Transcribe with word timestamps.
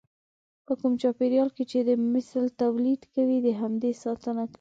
په 0.65 0.73
کوم 0.79 0.93
چاپېريال 1.01 1.49
کې 1.55 1.63
چې 1.71 1.79
د 1.87 1.91
مثل 2.13 2.43
توليد 2.61 3.01
کوي 3.13 3.37
د 3.45 3.47
همدې 3.61 3.91
ساتنه 4.03 4.43
کوي. 4.45 4.49